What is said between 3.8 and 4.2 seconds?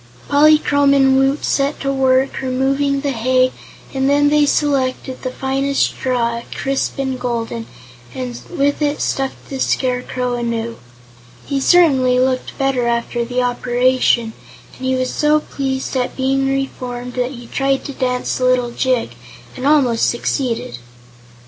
and